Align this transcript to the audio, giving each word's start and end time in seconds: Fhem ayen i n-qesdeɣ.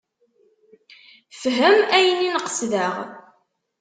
Fhem 1.41 1.77
ayen 1.97 2.19
i 2.27 2.29
n-qesdeɣ. 2.35 2.95